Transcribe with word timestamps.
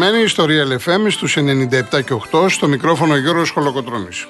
Είστε 0.00 0.12
συντονισμένοι 0.12 0.28
στο 0.28 0.46
Real 0.48 0.72
FM 0.86 1.10
στους 1.10 1.36
97 1.36 2.04
και 2.04 2.14
8 2.32 2.48
στο 2.48 2.68
μικρόφωνο 2.68 3.16
Γιώργος 3.16 3.50
Χολοκοτρώνης. 3.50 4.26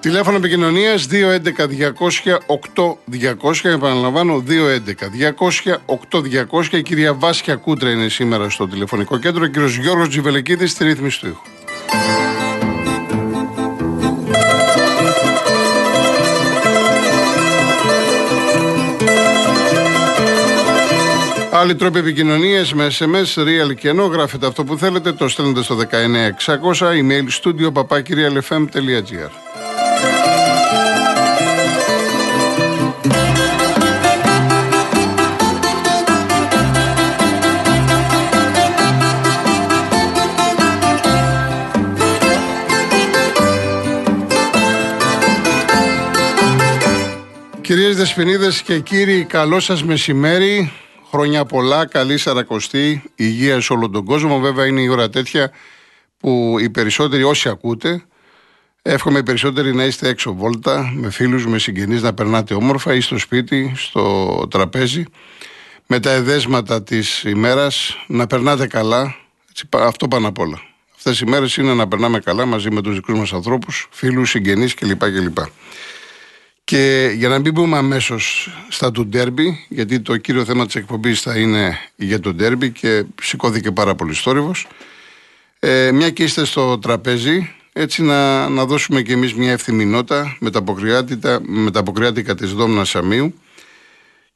Τηλέφωνο 0.00 0.36
επικοινωνίας 0.36 1.06
211-200-8200. 1.06 3.68
Επαναλαμβάνω, 3.68 4.40
211-200-8200. 4.40 6.76
Η 6.76 6.82
κυρία 6.82 7.14
Βάσια 7.14 7.56
Κούτρα 7.56 7.90
είναι 7.90 8.08
σήμερα 8.08 8.50
στο 8.50 8.68
τηλεφωνικό 8.68 9.18
κέντρο. 9.18 9.44
Ο 9.44 9.46
κύριος 9.46 9.76
Γιώργος 9.76 10.08
Τζιβελεκίδης 10.08 10.70
στη 10.70 10.84
ρύθμιση 10.84 11.20
του 11.20 11.26
ήχου. 11.26 11.53
Άλλοι 21.64 21.74
τρόποι 21.74 21.98
επικοινωνίας 21.98 22.74
με 22.74 22.90
SMS, 22.98 23.42
real 23.42 23.74
και 23.74 23.88
ενώ 23.88 24.04
γράφετε 24.04 24.46
αυτό 24.46 24.64
που 24.64 24.78
θέλετε, 24.78 25.12
το 25.12 25.28
στέλνετε 25.28 25.62
στο 25.62 25.76
19600, 25.76 26.92
email 26.92 27.24
studio 27.42 27.72
papakirialfm.gr. 27.72 29.30
Κυρίες 47.60 47.96
Δεσποινίδες 47.96 48.62
και 48.62 48.78
κύριοι, 48.78 49.24
καλό 49.24 49.60
σας 49.60 49.84
μεσημέρι. 49.84 50.72
Χρόνια 51.14 51.44
πολλά, 51.44 51.86
καλή 51.86 52.18
σαρακοστή, 52.18 53.02
υγεία 53.14 53.60
σε 53.60 53.72
όλο 53.72 53.90
τον 53.90 54.04
κόσμο. 54.04 54.38
Βέβαια 54.38 54.66
είναι 54.66 54.80
η 54.80 54.88
ώρα 54.88 55.10
τέτοια 55.10 55.50
που 56.18 56.56
οι 56.60 56.70
περισσότεροι 56.70 57.22
όσοι 57.22 57.48
ακούτε, 57.48 58.04
εύχομαι 58.82 59.18
οι 59.18 59.22
περισσότεροι 59.22 59.74
να 59.74 59.84
είστε 59.84 60.08
έξω 60.08 60.34
βόλτα, 60.34 60.92
με 60.94 61.10
φίλους, 61.10 61.46
με 61.46 61.58
συγγενείς, 61.58 62.02
να 62.02 62.14
περνάτε 62.14 62.54
όμορφα 62.54 62.94
ή 62.94 63.00
στο 63.00 63.18
σπίτι, 63.18 63.72
στο 63.76 64.46
τραπέζι, 64.50 65.04
με 65.86 66.00
τα 66.00 66.10
εδέσματα 66.10 66.82
της 66.82 67.22
ημέρας, 67.22 67.96
να 68.06 68.26
περνάτε 68.26 68.66
καλά, 68.66 69.16
έτσι, 69.50 69.68
αυτό 69.70 70.08
πάνω 70.08 70.28
απ' 70.28 70.38
όλα. 70.38 70.60
Αυτές 70.96 71.20
οι 71.20 71.26
μέρες 71.26 71.56
είναι 71.56 71.74
να 71.74 71.88
περνάμε 71.88 72.18
καλά 72.18 72.46
μαζί 72.46 72.70
με 72.70 72.82
τους 72.82 72.94
δικούς 72.94 73.18
μας 73.18 73.32
ανθρώπους, 73.32 73.88
φίλους, 73.90 74.30
συγγενείς 74.30 74.74
κλπ. 74.74 75.04
κλπ. 75.04 75.38
Και 76.64 77.12
για 77.16 77.28
να 77.28 77.38
μην 77.38 77.52
μπούμε 77.52 77.76
αμέσως 77.76 78.50
στα 78.68 78.90
του 78.90 79.06
ντέρμπι, 79.06 79.66
γιατί 79.68 80.00
το 80.00 80.16
κύριο 80.16 80.44
θέμα 80.44 80.66
της 80.66 80.74
εκπομπής 80.74 81.20
θα 81.20 81.38
είναι 81.38 81.78
για 81.96 82.20
το 82.20 82.34
ντέρμπι 82.34 82.70
και 82.70 83.04
σηκώθηκε 83.22 83.70
πάρα 83.70 83.94
πολύ 83.94 84.14
θόρυβο. 84.14 84.52
Ε, 85.58 85.90
μια 85.92 86.10
και 86.10 86.22
είστε 86.22 86.44
στο 86.44 86.78
τραπέζι, 86.78 87.54
έτσι 87.72 88.02
να, 88.02 88.48
να 88.48 88.64
δώσουμε 88.64 89.02
και 89.02 89.12
εμείς 89.12 89.34
μια 89.34 89.52
ευθυμή 89.52 89.84
νότα 89.84 90.36
με 90.40 90.50
τα 91.70 91.78
αποκριάτικα 91.80 92.34
της 92.34 92.52
Δόμνας 92.52 92.88
Σαμίου. 92.88 93.34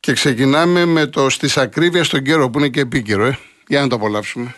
Και 0.00 0.12
ξεκινάμε 0.12 0.84
με 0.84 1.06
το 1.06 1.28
στις 1.28 1.56
ακρίβεια 1.56 2.05
στον 2.05 2.22
καιρό 2.22 2.50
που 2.50 2.59
είναι 2.59 2.69
και 2.69 2.81
επίκαιρο, 2.81 3.25
ε. 3.25 3.39
Για 3.66 3.81
να 3.81 3.89
το 3.89 3.95
απολαύσουμε. 3.95 4.55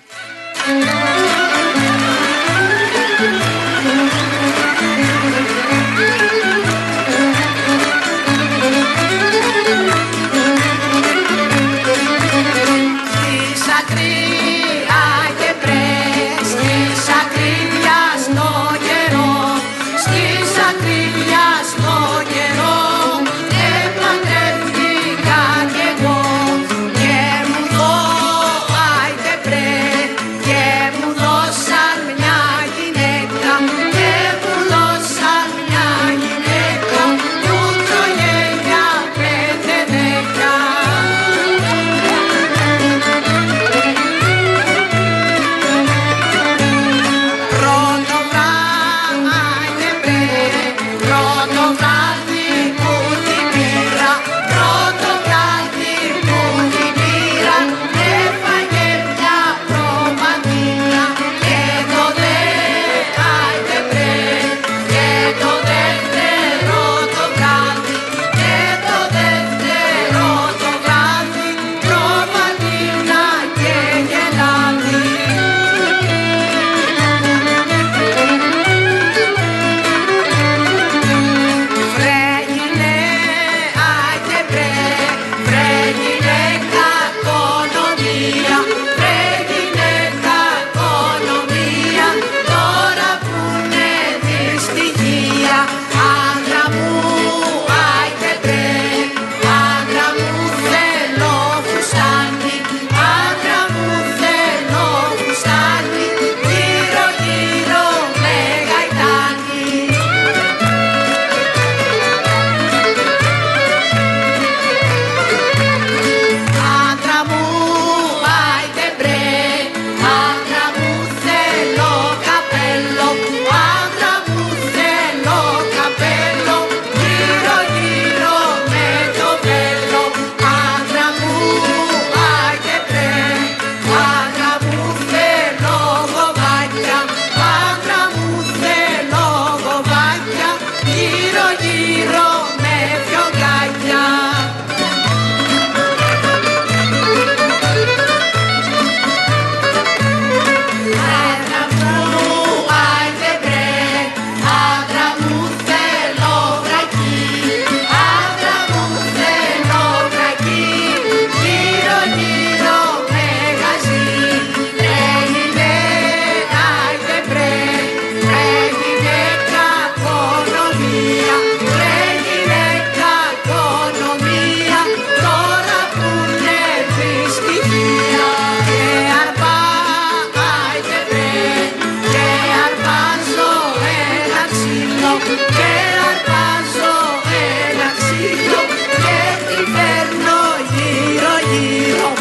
i 190.73 191.41
gira, 191.51 192.20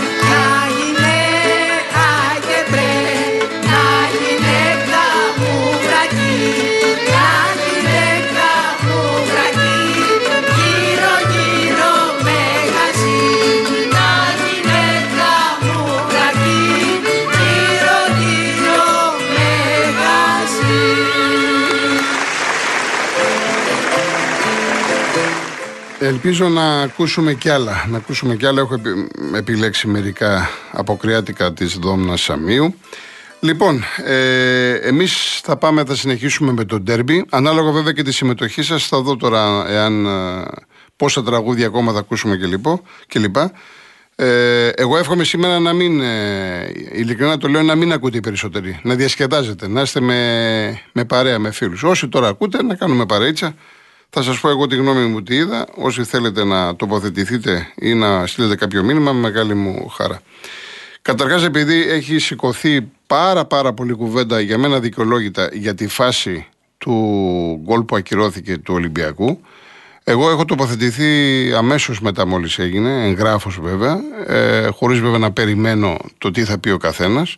Ελπίζω 26.10 26.50
να 26.50 26.82
ακούσουμε 26.82 27.34
κι 27.34 27.50
άλλα. 27.50 27.86
Να 27.90 27.98
ακούσουμε 27.98 28.36
κι 28.36 28.46
άλλα. 28.46 28.62
Έχω 28.62 28.82
επιλέξει 29.36 29.88
μερικά 29.88 30.50
αποκριάτικα 30.72 31.54
της 31.54 31.78
Δόμνας 31.78 32.22
Σαμίου. 32.22 32.76
Λοιπόν, 33.40 33.84
ε, 34.06 34.74
εμείς 34.74 35.40
θα 35.44 35.58
πάμε, 35.58 35.84
θα 35.86 35.96
συνεχίσουμε 35.96 36.52
με 36.52 36.66
το 36.66 36.80
ντέρμπι. 36.80 37.26
Ανάλογα 37.30 37.72
βέβαια 37.72 37.92
και 37.92 38.04
τη 38.04 38.12
συμμετοχή 38.12 38.62
σας, 38.62 38.88
θα 38.88 39.02
δω 39.02 39.16
τώρα 39.16 39.66
εάν, 39.68 40.06
ε, 40.06 40.46
πόσα 40.96 41.24
τραγούδια 41.24 41.68
ακόμα 41.68 41.94
θα 41.94 42.00
ακούσουμε 42.00 42.38
και, 43.08 43.20
λοιπά. 43.20 43.52
Ε, 44.16 44.68
εγώ 44.68 44.98
εύχομαι 44.98 45.24
σήμερα 45.24 45.60
να 45.60 45.74
μην, 45.74 46.02
ε, 46.02 46.72
ειλικρινά 46.92 47.38
το 47.38 47.48
λέω, 47.48 47.62
να 47.62 47.76
μην 47.76 47.94
ακούτε 47.94 48.18
οι 48.18 48.22
περισσότεροι. 48.22 48.80
Να 48.84 48.96
διασκεδάζετε, 48.96 49.68
να 49.68 49.82
είστε 49.82 50.00
με, 50.00 50.82
με 50.92 51.06
παρέα, 51.06 51.40
με 51.40 51.52
φίλους. 51.52 51.84
Όσοι 51.84 52.08
τώρα 52.08 52.28
ακούτε, 52.28 52.64
να 52.64 52.76
κάνουμε 52.76 53.06
παρέιτσα. 53.06 53.56
Θα 54.10 54.22
σας 54.22 54.40
πω 54.40 54.50
εγώ 54.50 54.68
τη 54.68 54.76
γνώμη 54.76 55.06
μου 55.06 55.24
τι 55.24 55.36
είδα. 55.36 55.68
Όσοι 55.76 56.04
θέλετε 56.04 56.44
να 56.44 56.76
τοποθετηθείτε 56.76 57.74
ή 57.76 57.94
να 57.94 58.28
στείλετε 58.28 58.56
κάποιο 58.56 58.84
μήνυμα, 58.84 59.12
με 59.12 59.20
μεγάλη 59.20 59.54
μου 59.54 59.88
χαρά. 59.88 60.22
Καταρχάς, 61.02 61.44
επειδή 61.44 61.90
έχει 61.90 62.20
σηκωθεί 62.20 62.92
πάρα 63.08 63.46
πάρα 63.46 63.74
πολύ 63.74 63.94
κουβέντα 63.94 64.40
για 64.40 64.58
μένα 64.58 64.80
δικαιολόγητα 64.80 65.50
για 65.54 65.74
τη 65.74 65.88
φάση 65.88 66.48
του 66.78 66.94
γκολ 67.64 67.84
που 67.84 67.96
ακυρώθηκε 67.96 68.58
του 68.58 68.74
Ολυμπιακού. 68.74 69.40
Εγώ 70.04 70.30
έχω 70.30 70.46
τοποθετηθεί 70.46 71.54
αμέσως 71.54 72.02
μετά 72.02 72.26
μόλις 72.26 72.60
έγινε, 72.60 73.06
εγγράφος 73.06 73.60
βέβαια, 73.62 74.00
ε, 74.28 74.68
χωρίς 74.68 75.00
βέβαια 75.00 75.18
να 75.18 75.32
περιμένω 75.32 75.98
το 76.18 76.32
τι 76.32 76.44
θα 76.44 76.60
πει 76.60 76.70
ο 76.70 76.78
καθένας. 76.78 77.36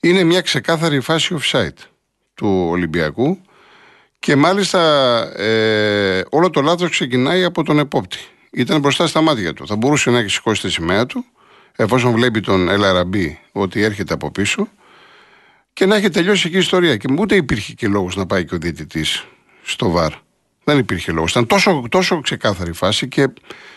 Είναι 0.00 0.24
μια 0.24 0.40
ξεκάθαρη 0.40 1.00
φάση 1.00 1.36
offside 1.40 1.86
του 2.34 2.66
Ολυμπιακού. 2.70 3.38
Και 4.24 4.36
μάλιστα 4.36 4.80
ε, 5.36 6.24
όλο 6.30 6.50
το 6.50 6.62
λάθος 6.62 6.90
ξεκινάει 6.90 7.44
από 7.44 7.62
τον 7.62 7.78
επόπτη. 7.78 8.18
Ήταν 8.50 8.80
μπροστά 8.80 9.06
στα 9.06 9.20
μάτια 9.20 9.52
του. 9.52 9.66
Θα 9.66 9.76
μπορούσε 9.76 10.10
να 10.10 10.18
έχει 10.18 10.28
σηκώσει 10.28 10.62
τη 10.62 10.70
σημαία 10.70 11.06
του, 11.06 11.24
εφόσον 11.76 12.12
βλέπει 12.12 12.40
τον 12.40 12.68
Ελαραμπή 12.68 13.40
ότι 13.52 13.82
έρχεται 13.82 14.14
από 14.14 14.30
πίσω 14.30 14.68
και 15.72 15.86
να 15.86 15.96
έχει 15.96 16.08
τελειώσει 16.08 16.46
εκεί 16.46 16.56
η 16.56 16.58
ιστορία. 16.58 16.96
Και 16.96 17.14
ούτε 17.18 17.34
υπήρχε 17.34 17.72
και 17.72 17.88
λόγος 17.88 18.16
να 18.16 18.26
πάει 18.26 18.44
και 18.44 18.54
ο 18.54 18.58
διαιτητής 18.58 19.26
στο 19.62 19.90
βαρ. 19.90 20.12
Δεν 20.64 20.78
υπήρχε 20.78 21.12
λόγος. 21.12 21.30
Ήταν 21.30 21.46
τόσο, 21.46 21.84
τόσο 21.88 22.20
ξεκάθαρη 22.20 22.72
φάση 22.72 23.08
και 23.08 23.28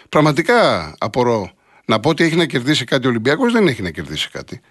πραγματικά 0.09 0.93
απορώ 0.97 1.51
να 1.85 1.99
πω 1.99 2.09
ότι 2.09 2.23
έχει 2.23 2.35
να 2.35 2.45
κερδίσει 2.45 2.85
κάτι 2.85 3.05
ο 3.07 3.09
Ολυμπιακός. 3.09 3.51
Δεν 3.51 3.67
έχει 3.67 3.81
να 3.81 3.89
κερδίσει 3.89 4.29
κάτι. 4.29 4.61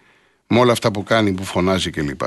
Με 0.46 0.58
όλα 0.58 0.72
αυτά 0.72 0.90
που 0.90 1.02
κάνει, 1.02 1.32
που 1.32 1.44
φωνάζει 1.44 1.90
κλπ. 1.90 2.20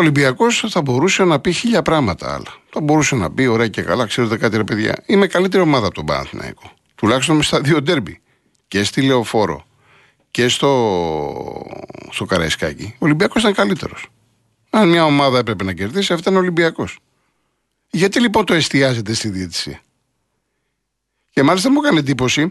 Ο 0.00 0.02
Ολυμπιακός 0.02 0.64
θα 0.68 0.82
μπορούσε 0.82 1.24
να 1.24 1.40
πει 1.40 1.52
χίλια 1.52 1.82
πράγματα 1.82 2.34
άλλα. 2.34 2.56
Θα 2.70 2.80
μπορούσε 2.80 3.14
να 3.14 3.30
πει: 3.30 3.46
Ωραία 3.46 3.68
και 3.68 3.82
καλά, 3.82 4.06
ξέρετε 4.06 4.36
κάτι, 4.36 4.56
ρε 4.56 4.64
παιδιά. 4.64 5.02
Είμαι 5.06 5.26
καλύτερη 5.26 5.62
ομάδα 5.62 5.86
από 5.86 5.94
τον 5.94 6.04
Παναθηναϊκό. 6.04 6.72
Τουλάχιστον 6.94 7.36
με 7.36 7.42
στα 7.42 7.60
δύο 7.60 7.82
ντέρμπι. 7.82 8.20
Και 8.68 8.84
στη 8.84 9.02
Λεωφόρο 9.02 9.66
και 10.30 10.48
στο, 10.48 11.66
στο 12.10 12.24
Καραϊσκάκι. 12.24 12.94
Ο 12.94 13.04
Ολυμπιακός 13.04 13.42
ήταν 13.42 13.54
καλύτερος. 13.54 14.08
Αν 14.70 14.88
μια 14.88 15.04
ομάδα 15.04 15.38
έπρεπε 15.38 15.64
να 15.64 15.72
κερδίσει, 15.72 16.12
αυτό 16.12 16.30
ήταν 16.30 16.34
ο 16.34 16.38
Ολυμπιακός. 16.42 16.98
Γιατί 17.90 18.20
λοιπόν 18.20 18.44
το 18.44 18.54
εστιάζεται 18.54 19.14
στη 19.14 19.28
διαιτησία; 19.28 19.80
Και 21.30 21.42
μάλιστα 21.42 21.70
μου 21.70 21.80
έκανε 21.84 21.98
εντύπωση 21.98 22.50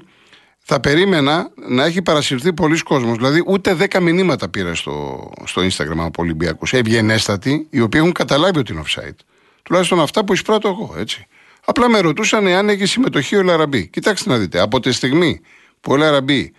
θα 0.60 0.80
περίμενα 0.80 1.52
να 1.68 1.86
έχει 1.86 2.02
παρασυρθεί 2.02 2.54
πολλοί 2.54 2.80
κόσμος. 2.80 3.18
Δηλαδή, 3.18 3.44
ούτε 3.46 3.78
10 3.80 4.00
μηνύματα 4.02 4.50
πήρα 4.50 4.76
στο, 4.76 5.30
στο 5.44 5.62
Instagram 5.62 5.98
από 5.98 6.22
Ολυμπιακούς. 6.22 6.74
Ευγενέστατοι, 6.74 7.68
οι 7.70 7.80
οποίοι 7.80 8.00
έχουν 8.04 8.14
καταλάβει 8.14 8.60
ότι 8.60 8.74
είναι 8.74 8.84
offside. 8.86 9.16
Τουλάχιστον 9.64 10.00
αυτά 10.00 10.26
που 10.26 10.34
εισπράττω 10.34 10.68
εγώ, 10.68 10.96
έτσι. 10.98 11.28
Απλά 11.66 11.90
με 11.90 12.00
ρωτούσαν 12.00 12.48
εάν 12.48 12.70
έχει 12.70 12.86
συμμετοχή 12.86 13.36
ο 13.36 13.44
Λαραμπή. 13.44 13.88
Κοιτάξτε 13.88 14.30
να 14.30 14.38
δείτε, 14.38 14.60
από 14.60 14.80
τη 14.80 14.92
στιγμή 14.92 15.42
που 15.82 15.92
ο 15.92 15.96
Λαραμπή 15.96 16.54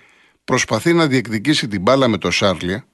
προσπαθεί 0.45 0.93
να 0.93 1.07
διεκδικήσει 1.07 1.69
την 1.69 1.81
μπάλα 1.81 2.09
με 2.09 2.19
το 2.19 2.31
Σάρλια, 2.31 2.85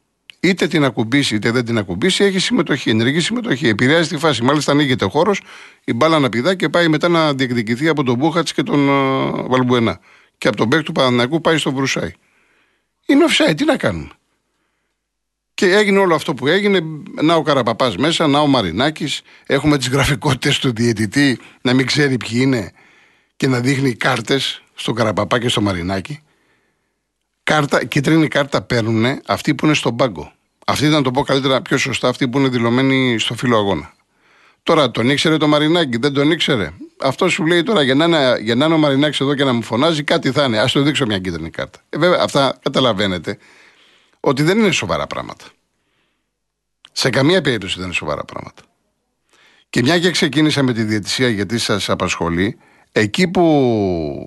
είτε 0.41 0.67
την 0.67 0.85
ακουμπήσει 0.85 1.35
είτε 1.35 1.51
δεν 1.51 1.65
την 1.65 1.79
ακουμπήσει, 1.79 2.25
έχει 2.25 2.39
συμμετοχή, 2.39 2.91
ενεργή 2.91 3.21
συμμετοχή. 3.21 3.69
Επηρεάζει 3.69 4.09
τη 4.09 4.17
φάση. 4.17 4.43
Μάλιστα, 4.43 4.73
ανοίγεται 4.73 5.05
ο 5.05 5.09
χώρος, 5.09 5.41
η 5.85 5.93
μπάλα 5.93 6.19
να 6.19 6.29
πηδά 6.29 6.55
και 6.55 6.69
πάει 6.69 6.89
μετά 6.89 7.09
να 7.09 7.35
διεκδικηθεί 7.35 7.89
από 7.89 8.03
τον 8.03 8.17
Μπούχατς 8.17 8.53
και 8.53 8.63
τον 8.63 8.89
uh, 8.91 9.47
Βαλμπουενά 9.49 10.01
και 10.39 10.49
από 10.49 10.57
τον 10.57 10.69
παίκ 10.69 10.83
του 10.83 10.93
Παναναναϊκού 10.93 11.41
πάει 11.41 11.59
στο 11.59 11.73
Βρουσάι. 11.73 12.13
Είναι 13.07 13.25
offside, 13.29 13.57
τι 13.57 13.65
να 13.65 13.77
κάνουμε. 13.77 14.11
Και 15.55 15.73
έγινε 15.73 15.99
όλο 15.99 16.15
αυτό 16.15 16.35
που 16.35 16.47
έγινε. 16.47 16.81
Να 17.23 17.35
ο 17.35 17.43
Καραπαπάς 17.43 17.97
μέσα, 17.97 18.27
να 18.27 18.39
ο 18.39 18.47
Μαρινάκης. 18.47 19.23
Έχουμε 19.47 19.79
τις 19.79 19.89
γραφικότητες 19.89 20.59
του 20.59 20.73
διαιτητή 20.73 21.39
να 21.63 21.75
μην 21.75 21.87
ξέρει 21.87 22.17
ποιοι 22.17 22.39
είναι 22.43 22.73
και 23.37 23.47
να 23.47 23.61
δείχνει 23.61 23.95
κάρτες 23.95 24.63
στον 24.75 24.95
Καραπαπά 24.95 25.39
και 25.39 25.49
στο 25.49 25.61
Μαρινάκη. 25.61 26.21
Κάρτα, 27.43 27.85
κίτρινη 27.85 28.29
κάρτα 28.29 28.63
παίρνουν 28.63 29.21
αυτοί 29.27 29.55
που 29.55 29.65
είναι 29.65 29.75
στον 29.75 29.97
πάγκο. 29.97 30.33
Αυτή 30.67 30.87
ήταν 30.87 31.03
το 31.03 31.11
πω 31.11 31.23
καλύτερα, 31.23 31.63
πιο 31.63 31.77
σωστά, 31.79 32.09
αυτοί 32.09 32.29
που 32.29 32.39
είναι 32.39 32.49
δηλωμένοι 32.49 33.19
στο 33.19 33.35
φύλλο 33.35 33.57
αγώνα. 33.57 33.95
Τώρα 34.63 34.91
τον 34.91 35.11
ήξερε 35.11 35.37
το 35.37 35.49
Μαρινάκη, 35.49 35.97
δεν 35.97 36.13
τον 36.13 36.31
ήξερε; 36.31 36.73
Αυτό 37.03 37.29
σου 37.29 37.47
λέει 37.47 37.63
τώρα 37.63 37.83
για 37.83 37.95
να, 37.95 38.05
είναι, 38.05 38.39
για 38.41 38.55
να 38.55 38.65
είναι 38.65 38.75
ο 38.75 38.79
Μαρινάκης 38.79 39.21
εδώ 39.21 39.35
και 39.35 39.45
να 39.45 39.53
μου 39.53 39.63
φωνάζει, 39.63 40.03
κάτι 40.03 40.31
θα 40.31 40.45
είναι. 40.45 40.61
Α 40.61 40.67
το 40.73 40.83
δείξω 40.83 41.07
μια 41.07 41.19
κίτρινη 41.19 41.51
κάρτα. 41.51 41.79
Ε, 41.89 41.99
βέβαια, 41.99 42.21
αυτά 42.23 42.59
καταλαβαίνετε 42.63 43.39
ότι 44.21 44.43
δεν 44.43 44.59
είναι 44.59 44.71
σοβαρά 44.71 45.07
πράγματα. 45.07 45.45
Σε 46.93 47.11
καμία 47.11 47.41
περίπτωση 47.41 47.75
δεν 47.75 47.85
είναι 47.85 47.95
σοβαρά 47.95 48.25
πράγματα. 48.25 48.63
Και 49.71 49.83
μια 49.83 49.99
και 49.99 50.11
ξεκίνησα 50.11 50.63
με 50.63 50.73
τη 50.73 50.83
διαιτησία 50.83 51.29
γιατί 51.29 51.59
σας 51.59 51.91
απασχολεί, 51.91 52.59
εκεί 52.93 53.29
που 53.29 54.27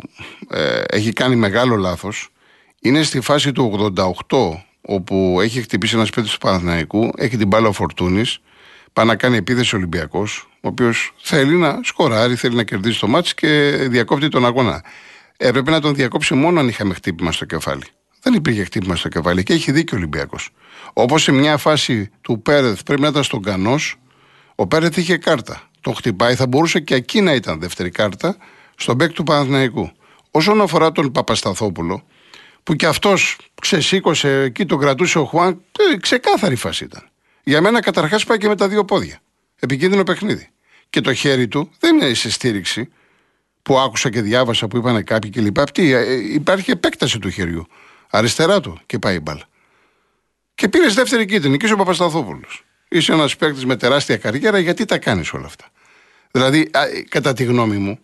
ε, 0.50 0.82
έχει 0.90 1.14
κάνει 1.14 1.36
μεγάλο 1.36 1.76
λάθος 1.76 2.30
είναι 2.82 3.04
στη 3.04 3.22
φάση 3.22 3.52
του 3.52 3.94
88 4.28 4.50
όπου 4.82 5.38
έχει 5.42 5.62
χτυπήσει 5.62 5.96
ένας 5.96 6.08
σπίτι 6.08 6.30
του 6.30 6.38
Παναθηναϊκού, 6.38 7.10
έχει 7.18 7.38
την 7.38 7.48
μπάλα 7.48 7.68
ο 7.68 7.72
Φορτούνης 7.72 8.40
πάει 8.94 9.06
να 9.06 9.16
κάνει 9.16 9.38
επίθεση 9.38 9.76
ο 9.76 9.78
Ολυμπιακός, 9.78 10.49
ο 10.62 10.68
οποίος 10.68 11.14
θέλει 11.22 11.56
να 11.56 11.80
σκοράρει, 11.84 12.36
θέλει 12.36 12.56
να 12.56 12.64
κερδίσει 12.64 13.00
το 13.00 13.08
μάτι 13.08 13.34
και 13.36 13.72
διακόπτει 13.90 14.28
τον 14.28 14.46
αγώνα. 14.46 14.84
Έπρεπε 15.38 15.72
να 15.72 15.82
τον 15.82 15.96
διακόψει 15.96 16.34
μόνο 16.34 16.60
αν 16.60 16.68
είχαμε 16.68 16.94
χτύπημα 16.94 17.32
στο 17.32 17.46
κεφάλι. 17.46 17.84
Δεν 18.22 18.34
υπήρχε 18.34 18.64
χτύπημα 18.64 18.96
στο 18.96 19.08
κεφάλι 19.10 19.44
και 19.44 19.54
έχει 19.54 19.72
δίκιο 19.72 19.98
ο 19.98 20.00
Ολυμπιακός. 20.00 20.50
Όπως 20.94 21.24
σε 21.24 21.32
μια 21.32 21.58
φάση 21.58 22.10
του 22.22 22.42
Πέρεθ 22.42 22.82
πρέπει 22.84 23.02
να 23.02 23.08
ήταν 23.08 23.24
στον 23.24 23.42
Κανός, 23.42 23.96
ο 24.56 24.68
Πέρεθ 24.68 24.98
είχε 24.98 25.18
κάρτα. 25.18 25.62
Τον 25.82 25.96
χτυπάει, 25.96 26.36
θα 26.36 26.48
μπορούσε 26.48 26.80
και 26.80 26.96
εκεί 26.96 27.22
να 27.22 27.34
ήταν 27.34 27.60
δεύτερη 27.60 27.90
κάρτα 27.90 28.38
στον 28.76 28.96
μπέκ 28.96 29.12
του 29.12 29.24
Παναθηναϊκού. 29.24 29.92
Όσον 30.32 30.62
αφορά 30.62 30.92
τον 30.92 31.12
Παπασταθόπουλο, 31.12 32.04
που 32.64 32.74
και 32.76 32.86
αυτός 32.86 33.38
ξεσήκωσε 33.62 34.42
εκεί, 34.42 34.66
τον 34.66 34.80
κρατούσε 34.80 35.20
ο 35.20 35.26
Χουάν, 35.26 35.62
ε, 35.94 35.98
ξεκάθαρη 35.98 36.56
φάση 36.56 36.84
ήταν. 36.84 37.10
Για 37.44 37.62
μένα 37.62 37.82
καταρχάς 37.82 38.26
πάει 38.26 38.38
και 38.38 38.48
με 38.48 38.56
τα 38.56 38.68
δύο 38.68 38.86
πόδια. 38.86 39.20
Επικίνδυνο 39.60 40.04
παιχνίδι. 40.04 40.50
Και 40.90 41.02
το 41.02 41.14
χέρι 41.14 41.48
του 41.48 41.72
δεν 41.80 41.96
είναι 41.96 42.14
σε 42.14 42.32
στήριξη 42.32 42.90
που 43.62 43.80
άκουσα 43.80 44.10
και 44.10 44.22
διάβασα 44.22 44.68
που 44.68 44.78
είπαν 44.78 45.04
κάποιοι 45.04 45.30
κλπ. 45.32 45.60
Αυτή 45.60 45.92
ε, 45.92 46.34
υπάρχει 46.34 46.72
επέκταση 46.72 47.20
του 47.20 47.30
χεριού. 47.30 47.68
Αριστερά 48.10 48.60
του 48.60 48.80
και 48.86 49.00
πάει 49.00 49.16
η 49.16 49.20
μπάλα. 49.24 49.44
Και 50.56 50.70
πήρες 50.70 50.94
δεύτερη 50.94 51.26
κίτρινη 51.26 51.58
και 51.58 51.66
είσαι 51.66 51.74
ο 51.74 51.78
Παπασταθόπουλος. 51.78 52.64
Είσαι 52.90 53.14
ένας 53.14 53.36
παίκτης 53.36 53.66
με 53.66 53.76
τεράστια 53.76 54.18
καριέρα, 54.18 54.60
γιατί 54.60 54.86
τα 54.86 54.98
κάνεις 54.98 55.34
όλα 55.34 55.46
αυτά; 55.46 55.66
Δηλαδή, 56.32 56.70
κατά 57.10 57.34
τη 57.34 57.44
γνώμη 57.44 57.78
μου, 57.78 58.00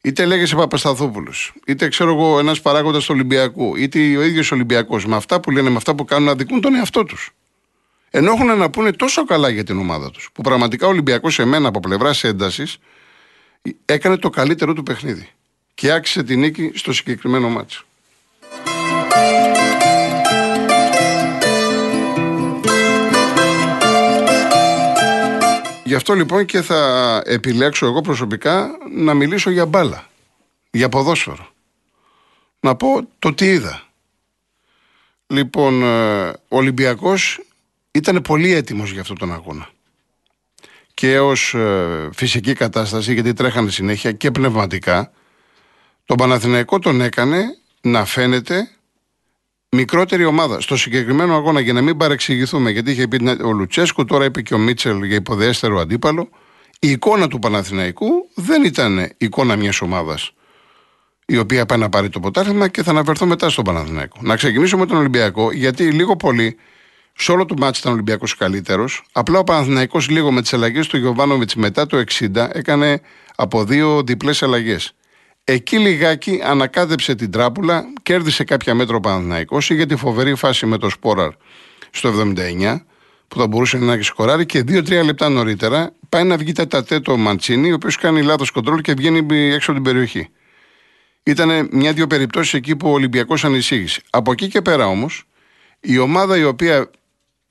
είτε 0.00 0.24
λέγεσαι 0.24 0.56
Παπασταθόπουλος, 0.56 1.52
είτε 1.66 1.88
ξέρω 1.88 2.10
εγώ 2.10 2.38
ένας 2.38 2.60
παράγοντας 2.60 3.04
του 3.04 3.10
Ολυμπιακού, 3.14 3.76
είτε 3.76 3.98
ο 3.98 4.22
ίδιος 4.22 4.52
Ολυμπιακός, 4.52 5.06
με 5.06 5.16
αυτά 5.16 5.40
που 5.40 5.50
λένε, 5.50 5.70
με 5.70 5.76
αυτά 5.76 5.94
που 5.94 6.04
κάνουν, 6.04 6.28
αδικούν 6.28 6.60
τον 6.60 6.74
εαυτό 6.74 7.04
τους. 7.04 7.30
Ενώ 8.10 8.32
έχουν 8.32 8.58
να 8.58 8.70
πούνε 8.70 8.92
τόσο 8.92 9.24
καλά 9.24 9.48
για 9.48 9.64
την 9.64 9.78
ομάδα 9.78 10.10
τους, 10.10 10.30
που 10.32 10.42
πραγματικά 10.42 10.86
ο 10.86 10.88
Ολυμπιακός 10.90 11.34
σε 11.34 11.44
μένα 11.44 11.68
από 11.68 11.80
πλευράς 11.80 12.24
έντασης 12.24 12.78
έκανε 13.84 14.16
το 14.16 14.30
καλύτερο 14.30 14.72
του 14.72 14.82
παιχνίδι. 14.82 15.28
Και 15.74 15.92
άξιζε 15.92 16.22
τη 16.22 16.36
νίκη 16.36 16.72
στο 16.74 16.92
συγκεκριμένο 16.92 17.48
μάτσο. 17.48 17.84
Γι' 25.84 25.94
αυτό 25.94 26.14
λοιπόν 26.14 26.44
και 26.44 26.62
θα 26.62 27.22
επιλέξω 27.26 27.86
εγώ 27.86 28.00
προσωπικά 28.00 28.70
να 28.94 29.14
μιλήσω 29.14 29.50
για 29.50 29.66
μπάλα, 29.66 30.06
για 30.70 30.88
ποδόσφαιρο. 30.88 31.48
Να 32.60 32.74
πω 32.74 33.08
το 33.18 33.34
τι 33.34 33.46
είδα. 33.46 33.82
Λοιπόν, 35.26 35.82
ε, 35.82 36.28
ο 36.28 36.56
Ολυμπιακός 36.56 37.40
ήταν 37.90 38.22
πολύ 38.22 38.52
έτοιμος 38.52 38.90
για 38.90 39.00
αυτόν 39.00 39.18
τον 39.18 39.32
αγώνα. 39.32 39.68
Και 40.94 41.18
ως 41.18 41.54
ε, 41.54 42.08
φυσική 42.14 42.52
κατάσταση, 42.52 43.12
γιατί 43.12 43.32
τρέχανε 43.32 43.70
συνέχεια 43.70 44.12
και 44.12 44.30
πνευματικά, 44.30 45.12
τον 46.04 46.16
Παναθηναϊκό 46.16 46.78
τον 46.78 47.00
έκανε 47.00 47.44
να 47.80 48.04
φαίνεται 48.04 48.70
μικρότερη 49.70 50.24
ομάδα. 50.24 50.60
Στο 50.60 50.76
συγκεκριμένο 50.76 51.34
αγώνα, 51.34 51.60
για 51.60 51.72
να 51.72 51.80
μην 51.80 51.96
παρεξηγηθούμε, 51.96 52.70
γιατί 52.70 52.90
είχε 52.90 53.08
πει 53.08 53.42
ο 53.42 53.52
Λουτσέσκου, 53.52 54.04
τώρα 54.04 54.24
είπε 54.24 54.42
και 54.42 54.54
ο 54.54 54.58
Μίτσελ 54.58 55.02
για 55.02 55.16
υποδέστερο 55.16 55.80
αντίπαλο, 55.80 56.28
η 56.80 56.90
εικόνα 56.90 57.28
του 57.28 57.38
Παναθηναϊκού 57.38 58.28
δεν 58.34 58.64
ήταν 58.64 59.12
εικόνα 59.16 59.56
μιας 59.56 59.80
ομάδας 59.80 60.32
η 61.26 61.38
οποία 61.38 61.66
πάει 61.66 61.78
να 61.78 61.88
πάρει 61.88 62.08
το 62.08 62.20
ποτάθλημα 62.20 62.68
και 62.68 62.82
θα 62.82 62.90
αναφερθώ 62.90 63.26
μετά 63.26 63.48
στον 63.48 63.64
Παναθηναϊκό. 63.64 64.18
Να 64.20 64.36
ξεκινήσω 64.36 64.78
με 64.78 64.86
τον 64.86 64.96
Ολυμπιακό, 64.96 65.52
γιατί 65.52 65.92
λίγο 65.92 66.16
πολύ 66.16 66.56
σε 67.22 67.32
όλο 67.32 67.44
το 67.44 67.54
μάτι 67.58 67.78
ήταν 67.78 67.90
ο 67.90 67.94
Ολυμπιακός 67.94 68.36
καλύτερος. 68.36 69.02
Απλά 69.12 69.38
ο 69.38 69.44
Παναθηναϊκός 69.44 70.08
λίγο 70.08 70.32
με 70.32 70.40
τις 70.40 70.52
αλλαγές 70.52 70.86
του 70.86 70.96
Γιωβάνοβιτς 70.96 71.54
μετά 71.54 71.86
το 71.86 72.02
60 72.18 72.48
έκανε 72.52 73.00
από 73.36 73.64
δύο 73.64 74.02
διπλές 74.02 74.42
αλλαγές. 74.42 74.92
Εκεί 75.44 75.78
λιγάκι 75.78 76.40
ανακάδεψε 76.44 77.14
την 77.14 77.30
τράπουλα, 77.30 77.84
κέρδισε 78.02 78.44
κάποια 78.44 78.74
μέτρα 78.74 78.96
ο 78.96 79.00
Παναθηναϊκός 79.00 79.70
για 79.70 79.86
τη 79.86 79.96
φοβερή 79.96 80.34
φάση 80.34 80.66
με 80.66 80.78
το 80.78 80.88
Σπόραρ 80.88 81.30
στο 81.90 82.12
79 82.36 82.84
που 83.28 83.38
θα 83.38 83.46
μπορούσε 83.46 83.78
να 83.78 83.92
έχει 83.92 84.02
σκοράρει 84.02 84.46
και 84.46 84.62
δύο-τρία 84.62 85.04
λεπτά 85.04 85.28
νωρίτερα 85.28 85.92
πάει 86.08 86.24
να 86.24 86.36
βγει 86.36 86.52
τετατέ 86.52 87.00
το 87.00 87.16
Μαντσίνη, 87.16 87.70
ο 87.70 87.74
οποίος 87.74 87.96
κάνει 87.96 88.22
λάθος 88.22 88.50
κοντρόλ 88.50 88.80
και 88.80 88.94
βγαίνει 88.94 89.52
έξω 89.52 89.70
από 89.70 89.80
την 89.80 89.92
περιοχή. 89.92 90.28
Ήταν 91.22 91.68
μια-δύο 91.72 92.06
περιπτώσεις 92.06 92.54
εκεί 92.54 92.76
που 92.76 92.88
ο 92.88 92.92
Ολυμπιακός 92.92 93.44
ανησύγησε. 93.44 94.00
Από 94.10 94.32
εκεί 94.32 94.48
και 94.48 94.62
πέρα 94.62 94.86
όμως, 94.86 95.24
η 95.80 95.98
ομάδα 95.98 96.36
η 96.36 96.44
οποία 96.44 96.90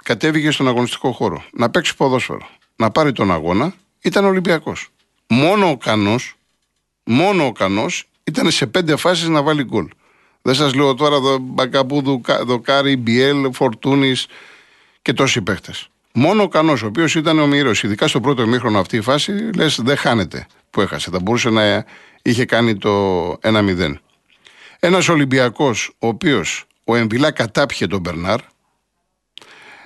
κατέβηκε 0.10 0.52
στον 0.52 0.68
αγωνιστικό 0.68 1.12
χώρο 1.12 1.44
να 1.52 1.70
παίξει 1.70 1.96
ποδόσφαιρο, 1.96 2.50
να 2.76 2.92
πάρει 2.92 3.12
τον 3.12 3.32
αγώνα, 3.32 3.74
ήταν 4.02 4.26
Ολυμπιακός. 4.26 4.88
Μόνο 5.28 5.70
ο 5.70 5.78
Κανός, 5.78 6.36
μόνο 7.04 7.46
ο 7.46 7.52
Κανός 7.52 8.04
ήταν 8.24 8.52
σε 8.52 8.68
πέντε 8.68 8.96
φάσεις 8.96 9.28
να 9.28 9.42
βάλει 9.42 9.64
γκολ. 9.64 9.88
Δεν 10.42 10.56
σας 10.56 10.74
λέω 10.74 10.94
τώρα 10.94 11.16
εδώ 11.16 11.38
Μπακαπούδου, 11.38 12.22
Δοκάρι, 12.46 12.96
Μπιέλ, 12.96 13.54
Φορτούνης 13.54 14.28
και 15.02 15.14
τόσοι 15.14 15.42
παίχτες. 15.42 15.90
Μόνο 16.14 16.44
ο 16.44 16.48
Κανός, 16.48 16.82
ο 16.82 16.86
οποίος 16.86 17.16
ήταν 17.16 17.40
ο 17.40 17.48
μύρο, 17.48 17.72
ειδικά 17.82 18.08
στο 18.08 18.20
πρώτο 18.22 18.48
μήχρονο 18.48 18.80
αυτή 18.80 18.98
η 18.98 19.02
φάση, 19.02 19.32
λες 19.56 19.80
δεν 19.82 19.98
χάνεται 19.98 20.48
που 20.70 20.82
έχασε. 20.82 21.10
Θα 21.10 21.20
μπορούσε 21.20 21.50
να 21.50 21.86
είχε 22.22 22.46
κάνει 22.46 22.78
το 22.78 23.28
1-0. 23.42 24.00
Ένας 24.80 25.10
Ολυμπιακός, 25.10 25.92
ο 26.00 26.08
οποίος 26.08 26.66
ο 26.84 26.96
Εμβιλά 26.96 27.32
κατάπιε 27.32 27.88
τον 27.88 28.00
Μπερνάρ. 28.00 28.40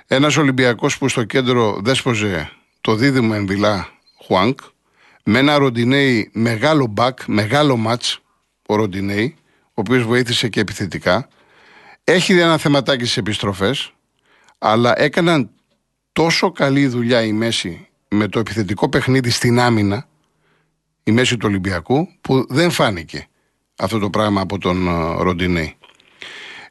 Ένας 0.07 0.37
Ολυμπιακός 0.37 0.97
που 0.97 1.07
στο 1.07 1.23
κέντρο 1.23 1.79
δέσποζε 1.83 2.51
το 2.81 2.95
δίδυμο 2.95 3.31
Εμβιλά 3.35 3.87
Χουάνκ. 4.25 4.59
Με 5.23 5.39
ένα 5.39 5.57
Ροντινέι 5.57 6.29
μεγάλο 6.33 6.85
μπακ, 6.85 7.19
μεγάλο 7.25 7.77
μάτς 7.77 8.19
ο 8.65 8.75
Ροντινέι, 8.75 9.35
ο 9.65 9.71
οποίος 9.73 10.03
βοήθησε 10.03 10.47
και 10.47 10.59
επιθετικά. 10.59 11.27
Έχει 12.03 12.33
ένα 12.33 12.57
θεματάκι 12.57 13.03
στις 13.03 13.17
επιστροφές, 13.17 13.93
αλλά 14.57 15.01
έκαναν 15.01 15.49
τόσο 16.11 16.51
καλή 16.51 16.87
δουλειά 16.87 17.23
η 17.23 17.31
Μέση 17.31 17.87
με 18.07 18.27
το 18.27 18.39
επιθετικό 18.39 18.89
παιχνίδι 18.89 19.29
στην 19.29 19.59
άμυνα, 19.59 20.07
η 21.03 21.11
Μέση 21.11 21.37
του 21.37 21.47
Ολυμπιακού, 21.49 22.07
που 22.21 22.45
δεν 22.49 22.71
φάνηκε 22.71 23.27
αυτό 23.75 23.99
το 23.99 24.09
πράγμα 24.09 24.41
από 24.41 24.57
τον 24.57 24.87
ε, 24.87 25.21
Ροντινέη. 25.21 25.75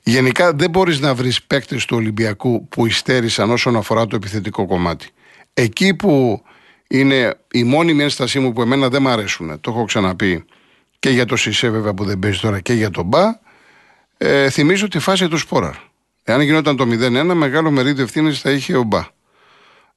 Γενικά 0.02 0.52
δεν 0.52 0.70
μπορείς 0.70 1.00
να 1.00 1.14
βρεις 1.14 1.42
παίκτες 1.42 1.84
του 1.84 1.96
Ολυμπιακού 1.96 2.68
που 2.68 2.86
υστέρησαν 2.86 3.50
όσον 3.50 3.76
αφορά 3.76 4.06
το 4.06 4.16
επιθετικό 4.16 4.66
κομμάτι. 4.66 5.08
Εκεί 5.54 5.94
που 5.94 6.42
είναι 6.88 7.34
η 7.50 7.64
μόνιμη 7.64 8.02
ένστασή 8.02 8.38
μου 8.38 8.52
που 8.52 8.62
εμένα 8.62 8.88
δεν 8.88 9.02
μου 9.02 9.08
αρέσουν, 9.08 9.60
το 9.60 9.70
έχω 9.70 9.84
ξαναπεί 9.84 10.44
και 10.98 11.10
για 11.10 11.24
το 11.24 11.36
Σισε 11.36 11.68
βέβαια 11.70 11.94
που 11.94 12.04
δεν 12.04 12.18
παίζει 12.18 12.40
τώρα 12.40 12.60
και 12.60 12.72
για 12.72 12.90
τον 12.90 13.04
Μπα, 13.04 13.40
ε, 14.16 14.50
θυμίζω 14.50 14.88
τη 14.88 14.98
φάση 14.98 15.28
του 15.28 15.36
Σπόραρ. 15.36 15.74
Εάν 16.24 16.40
γινόταν 16.40 16.76
το 16.76 16.86
0-1, 16.86 17.34
μεγάλο 17.34 17.70
μερίδιο 17.70 18.04
ευθύνης 18.04 18.40
θα 18.40 18.50
είχε 18.50 18.76
ο 18.76 18.82
Μπα. 18.82 19.06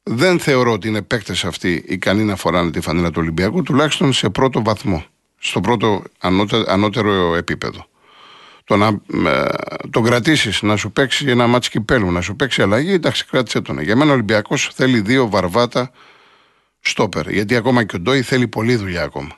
Δεν 0.04 0.40
θεωρώ 0.40 0.72
ότι 0.72 0.88
είναι 0.88 1.02
παίκτες 1.02 1.46
αυτοί 1.46 1.84
ικανοί 1.88 2.24
να 2.24 2.36
φοράνε 2.36 2.72
τη 2.72 2.82
φανέλα 2.82 3.10
του 3.10 3.20
Ολυμπιακού, 3.22 3.62
τουλάχιστον 3.62 4.14
σε 4.14 4.30
πρώτο 4.30 4.64
βαθμό. 4.64 5.06
Στο 5.38 5.62
πρώτο 5.62 6.04
ανώτερο, 6.66 7.36
επίπεδο. 7.36 7.88
Το 8.66 8.76
να 8.78 8.88
ε, 9.30 9.46
τον 9.90 10.04
κρατήσεις, 10.04 10.62
να 10.62 10.76
σου 10.76 10.92
παίξει 10.92 11.30
ένα 11.30 11.48
μάτσο 11.48 11.70
κυπέλου, 11.70 12.12
να 12.12 12.22
σου 12.22 12.36
παίξει 12.36 12.62
αλλαγή, 12.62 12.92
εντάξει, 12.92 13.26
κράτησε 13.26 13.62
τον. 13.62 13.82
Για 13.82 13.96
μένα 13.96 14.10
ο 14.10 14.14
Ολυμπιακός 14.14 14.70
θέλει 14.74 15.00
δύο 15.00 15.30
βαρβάτα 15.30 15.92
στόπερ. 16.80 17.30
Γιατί 17.30 17.56
ακόμα 17.56 17.84
και 17.84 17.96
ο 17.96 18.00
Ντόι 18.00 18.22
θέλει 18.22 18.48
πολλή 18.48 18.76
δουλειά 18.76 19.04
ακόμα. 19.04 19.38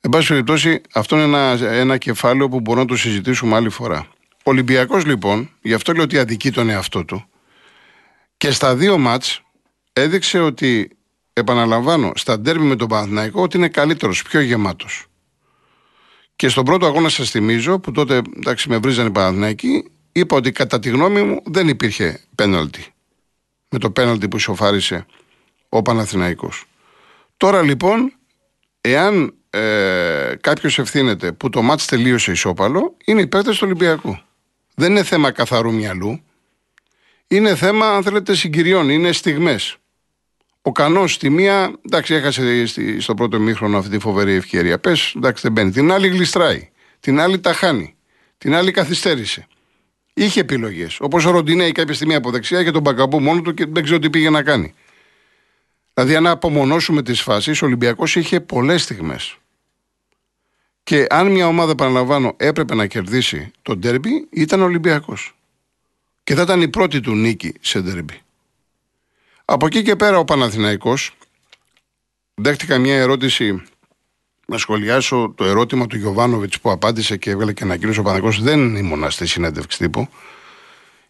Εν 0.00 0.10
πάση 0.10 0.28
περιπτώσει, 0.28 0.80
αυτό 0.92 1.16
είναι 1.16 1.24
ένα, 1.24 1.72
ένα 1.72 1.96
κεφάλαιο 1.96 2.48
που 2.48 2.60
μπορούμε 2.60 2.84
να 2.84 2.90
το 2.90 2.96
συζητήσουμε 2.96 3.56
άλλη 3.56 3.68
φορά. 3.68 4.06
Ο 4.32 4.50
Ολυμπιακός 4.50 5.06
λοιπόν, 5.06 5.50
γι' 5.62 5.74
αυτό 5.74 5.92
λέω 5.92 6.02
ότι 6.02 6.18
αδικεί 6.18 6.50
τον 6.50 6.68
εαυτό 6.68 7.04
του, 7.04 7.24
και 8.36 8.50
στα 8.50 8.76
δύο 8.76 8.98
μάτς 8.98 9.42
έδειξε 9.92 10.38
ότι, 10.38 10.90
επαναλαμβάνω, 11.32 12.12
στα 12.14 12.40
ντέρμι 12.40 12.66
με 12.66 12.76
τον 12.76 12.88
Παναθηναϊκό 12.88 13.42
ότι 13.42 13.56
είναι 13.56 13.68
καλύτερος, 13.68 14.22
πιο 14.22 14.40
γεμάτος. 14.40 15.09
Και 16.40 16.48
στον 16.48 16.64
πρώτο 16.64 16.86
αγώνα 16.86 17.08
σας 17.08 17.30
θυμίζω, 17.30 17.78
που 17.78 17.92
τότε 17.92 18.22
εντάξει, 18.36 18.68
με 18.68 18.78
βρίζανε 18.78 19.08
οι 19.08 19.12
Παναθηναϊκοί, 19.12 19.90
είπα 20.12 20.36
ότι 20.36 20.52
κατά 20.52 20.78
τη 20.78 20.88
γνώμη 20.88 21.22
μου 21.22 21.42
δεν 21.44 21.68
υπήρχε 21.68 22.20
πέναλτι. 22.34 22.86
Με 23.68 23.78
το 23.78 23.90
πέναλτι 23.90 24.28
που 24.28 24.36
ισοφάρισε 24.36 25.06
ο 25.68 25.82
Παναθηναϊκός. 25.82 26.64
Τώρα 27.36 27.62
λοιπόν, 27.62 28.12
εάν 28.80 29.34
ε, 29.50 30.34
κάποιος 30.40 30.78
ευθύνεται 30.78 31.32
που 31.32 31.50
το 31.50 31.62
μάτς 31.62 31.86
τελείωσε 31.86 32.30
ισόπαλο, 32.32 32.96
είναι 33.04 33.20
υπέρ 33.20 33.44
του 33.44 33.56
Ολυμπιακού. 33.62 34.18
Δεν 34.74 34.90
είναι 34.90 35.02
θέμα 35.02 35.30
καθαρού 35.30 35.72
μυαλού. 35.72 36.20
Είναι 37.26 37.54
θέμα, 37.54 37.86
αν 37.94 38.02
θέλετε, 38.02 38.34
συγκυριών, 38.34 38.88
είναι 38.88 39.12
στιγμές. 39.12 39.76
Ο 40.62 40.72
Κανός 40.72 41.12
στη 41.12 41.30
μία, 41.30 41.72
εντάξει, 41.86 42.14
έχασε 42.14 42.66
στο 42.98 43.14
πρώτο 43.14 43.40
μήχρονο 43.40 43.78
αυτή 43.78 43.90
τη 43.90 43.98
φοβερή 43.98 44.32
ευκαιρία. 44.32 44.78
Πες, 44.78 45.12
εντάξει, 45.16 45.42
δεν 45.42 45.52
μπαίνει. 45.52 45.70
Την 45.70 45.92
άλλη 45.92 46.08
γλιστράει. 46.08 46.70
Την 47.00 47.20
άλλη 47.20 47.40
τα 47.40 47.52
χάνει. 47.52 47.94
Την 48.38 48.54
άλλη 48.54 48.70
καθυστέρησε. 48.70 49.46
Είχε 50.14 50.40
επιλογές. 50.40 51.00
Όπως 51.00 51.24
ο 51.24 51.30
Ροντινέη 51.30 51.72
κάποια 51.72 51.94
στιγμή 51.94 52.14
από 52.14 52.30
δεξιά 52.30 52.64
και 52.64 52.70
τον 52.70 52.82
Μπακαμπού 52.82 53.20
μόνο 53.20 53.40
του 53.40 53.54
και 53.54 53.66
δεν 53.68 53.82
ξέρω 53.82 53.98
τι 53.98 54.10
πήγε 54.10 54.30
να 54.30 54.42
κάνει. 54.42 54.74
Δηλαδή, 55.94 56.16
αν 56.16 56.26
απομονώσουμε 56.26 57.02
τις 57.02 57.20
φάσεις, 57.20 57.62
ο 57.62 57.66
Ολυμπιακός 57.66 58.16
είχε 58.16 58.40
πολλές 58.40 58.82
στιγμές. 58.82 59.36
Και 60.82 61.06
αν 61.10 61.30
μια 61.30 61.46
ομάδα, 61.46 61.74
παραλαμβάνω, 61.74 62.34
έπρεπε 62.36 62.74
να 62.74 62.86
κερδίσει 62.86 63.50
τον 63.62 63.80
τέρμπι, 63.80 64.28
ήταν 64.30 64.60
ο 64.60 64.64
Ολυμπιακός 64.64 65.34
και 66.24 66.34
θα 66.34 66.42
ήταν 66.42 66.62
η 66.62 66.68
πρώτη 66.68 67.00
του 67.00 67.14
νίκη 67.14 67.54
σε 67.60 67.80
ντερμπι. 67.80 68.20
Από 69.52 69.66
εκεί 69.66 69.82
και 69.82 69.96
πέρα 69.96 70.18
ο 70.18 70.24
Παναθηναϊκός 70.24 71.16
δέχτηκα 72.34 72.78
μια 72.78 72.96
ερώτηση 72.96 73.62
να 74.46 74.58
σχολιάσω 74.58 75.32
το 75.36 75.44
ερώτημα 75.44 75.86
του 75.86 75.96
Γιωβάνοβιτς 75.96 76.60
που 76.60 76.70
απάντησε 76.70 77.16
και 77.16 77.30
έβγαλε 77.30 77.52
και 77.52 77.64
ανακοίνωση 77.64 77.98
ο 77.98 78.02
Παναθηναϊκός. 78.02 78.42
Δεν 78.42 78.76
ήμουνα 78.76 79.10
στη 79.10 79.26
συνέντευξη 79.26 79.78
τύπου. 79.78 80.08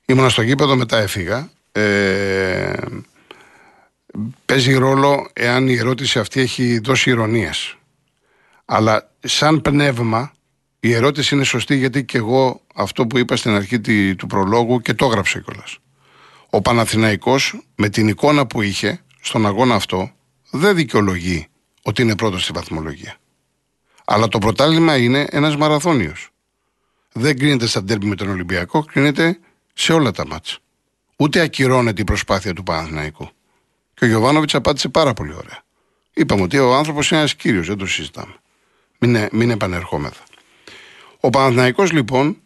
Ήμουνα 0.07 0.29
στο 0.29 0.43
γήπεδο 0.43 0.77
μετά 0.77 0.99
έφυγα. 0.99 1.51
Ε, 1.73 2.73
παίζει 4.45 4.75
ρόλο 4.75 5.31
εάν 5.33 5.69
η 5.69 5.75
ερώτηση 5.75 6.19
αυτή 6.19 6.41
έχει 6.41 6.79
δώσει 6.79 7.11
ηρωνίες 7.11 7.77
αλλά 8.65 9.11
σαν 9.21 9.61
πνεύμα 9.61 10.33
η 10.81 10.93
ερώτηση 10.93 11.35
είναι 11.35 11.45
σωστή 11.45 11.77
γιατί 11.77 12.05
και 12.05 12.19
εγώ 12.19 12.61
αυτό 12.75 13.07
που 13.07 13.19
είπα 13.19 13.37
στην 13.37 13.51
αρχή 13.51 13.81
του 14.15 14.27
προλόγου 14.27 14.81
και 14.81 14.95
το 14.95 15.07
έγραψε 15.07 15.41
κιόλας. 15.41 15.79
Ο 16.50 16.61
Παναθηναϊκός 16.62 17.61
με 17.75 17.88
την 17.88 18.09
εικόνα 18.09 18.47
που 18.47 18.62
είχε 18.62 19.00
στον 19.21 19.47
αγώνα 19.47 19.75
αυτό 19.75 20.11
δεν 20.50 20.75
δικαιολογεί 20.75 21.47
ότι 21.83 22.02
είναι 22.02 22.16
πρώτος 22.16 22.42
στη 22.42 22.52
βαθμολογία. 22.52 23.16
Αλλά 24.04 24.28
το 24.28 24.38
πρωτάθλημα 24.38 24.97
είναι 24.97 25.26
ένας 25.30 25.57
μαραθώνιος. 25.57 26.30
Δεν 27.12 27.38
κρίνεται 27.38 27.66
στα 27.66 27.85
τέρμι 27.85 28.04
με 28.04 28.14
τον 28.14 28.28
Ολυμπιακό, 28.28 28.85
κρίνεται 28.85 29.38
σε 29.75 29.92
όλα 29.92 30.11
τα 30.11 30.26
μάτσα. 30.26 30.57
Ούτε 31.16 31.40
ακυρώνεται 31.40 32.00
η 32.00 32.04
προσπάθεια 32.04 32.52
του 32.54 32.62
Παναθηναϊκού. 32.62 33.30
Και 33.95 34.04
ο 34.04 34.09
Γιωβάνοβιτς 34.09 34.54
απάντησε 34.54 34.88
πάρα 34.88 35.12
πολύ 35.12 35.35
ωραία. 35.35 35.62
Είπαμε 36.12 36.42
ότι 36.42 36.59
ο 36.59 36.75
άνθρωπος 36.75 37.11
είναι 37.11 37.21
ένας 37.21 37.35
κύριος, 37.35 37.66
δεν 37.66 37.76
το 37.76 37.87
συζητάμε. 37.87 38.35
Μην, 38.99 39.28
μην 39.33 39.50
επανερχόμεθα. 39.50 40.23
Ο 41.21 41.30
Παναθηναϊκός 41.30 41.92
λοιπόν 41.92 42.37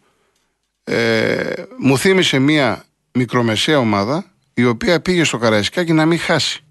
ε, 0.83 1.53
μου 1.77 1.97
θύμισε 1.97 2.39
μια 2.39 2.85
μικρομεσαία 3.15 3.79
ομάδα 3.79 4.25
η 4.53 4.65
οποία 4.65 5.01
πήγε 5.01 5.23
στο 5.23 5.37
Καραϊσκάκι 5.37 5.93
να 5.93 6.05
μην 6.05 6.19
χάσει. 6.19 6.63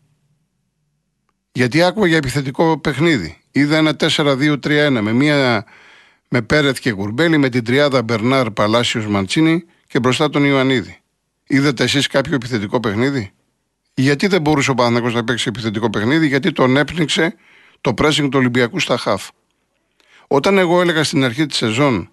Γιατί 1.53 1.83
άκουγα 1.83 2.07
για 2.07 2.17
επιθετικό 2.17 2.79
παιχνίδι. 2.79 3.39
Είδα 3.51 3.77
ένα 3.77 3.97
4-2-3-1 3.99 4.99
με 5.03 5.13
μια 5.13 5.65
με 6.29 6.43
Πέρεθ 6.43 6.79
και 6.79 6.93
Κουρμπέλη 6.93 7.39
με 7.39 7.49
την 7.49 7.65
τριάδα 7.65 8.03
Μπερνάρ 8.03 8.51
Παλάσιος 8.51 9.07
Μαντσίνη 9.07 9.65
και 9.87 9.99
μπροστά 9.99 10.31
τον 10.31 10.45
Ιωαννίδη. 10.45 10.99
Είδατε 11.47 11.83
εσείς 11.83 12.07
κάποιο 12.07 12.35
επιθετικό 12.35 12.81
παιχνίδι; 12.81 13.33
Γιατί 13.95 14.27
δεν 14.27 14.41
μπορούσε 14.41 14.71
ο 14.71 14.75
Παναθηναϊκός 14.75 15.15
να 15.15 15.25
παίξει 15.25 15.49
επιθετικό 15.49 15.91
παιχνίδι, 15.91 16.27
γιατί 16.27 16.53
τον 16.53 16.77
έπνιξε 16.77 17.35
το 17.81 17.95
pressing 17.97 18.29
του 18.31 18.39
Ολυμπιακού 18.39 18.81
στα 18.81 18.97
χαφ. 18.97 19.29
Όταν 20.27 20.59
εγώ 20.59 20.81
έλεγα 20.81 21.05
στην 21.05 21.25
αρχή 21.25 21.47
της 21.47 21.57
σεζόν 21.57 22.11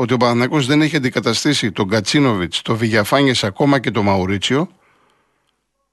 ότι 0.00 0.12
ο 0.12 0.16
Παναθηναϊκός 0.16 0.66
δεν 0.66 0.82
έχει 0.82 0.96
αντικαταστήσει 0.96 1.72
τον 1.72 1.88
Κατσίνοβιτς, 1.88 2.62
τον 2.62 2.76
Βηγιαφάνιες 2.76 3.44
ακόμα 3.44 3.78
και 3.78 3.90
τον 3.90 4.04
Μαουρίτσιο, 4.04 4.70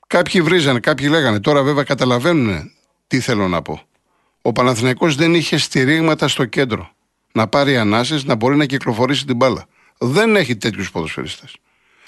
κάποιοι 0.08 0.42
βρίζανε, 0.42 0.80
κάποιοι 0.80 1.08
λέγανε. 1.10 1.40
Τώρα 1.40 1.64
βέβαια 1.64 1.84
καταλαβαίνουν 1.84 2.72
τι 3.08 3.20
θέλω 3.20 3.48
να 3.48 3.62
πω. 3.62 3.82
Ο 4.42 4.52
Παναθηναϊκός 4.52 5.16
δεν 5.16 5.34
είχε 5.36 5.58
στηρίγματα 5.58 6.28
στο 6.28 6.46
κέντρο 6.46 6.90
να 7.32 7.48
πάρει 7.48 7.78
ανάσες, 7.78 8.24
να 8.24 8.36
μπορεί 8.36 8.56
να 8.56 8.66
κυκλοφορήσει 8.66 9.26
την 9.26 9.36
μπάλα. 9.36 9.66
Δεν 9.98 10.36
έχει 10.36 10.56
τέτοιους 10.56 10.92
ποδοσφαιριστές. 10.92 11.56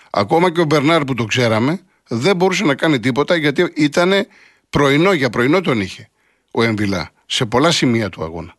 Ακόμα 0.09 0.51
και 0.51 0.61
ο 0.61 0.65
Μπερνάρ 0.65 1.03
που 1.03 1.13
το 1.13 1.23
ξέραμε, 1.23 1.81
δεν 2.07 2.35
μπορούσε 2.35 2.63
να 2.63 2.75
κάνει 2.75 2.99
τίποτα 2.99 3.35
γιατί 3.35 3.71
ήταν 3.75 4.27
πρωινό 4.69 5.13
για 5.13 5.29
πρωινό 5.29 5.61
τον 5.61 5.81
είχε 5.81 6.09
ο 6.51 6.63
Εμβιλά 6.63 7.11
σε 7.25 7.45
πολλά 7.45 7.71
σημεία 7.71 8.09
του 8.09 8.23
αγώνα. 8.23 8.55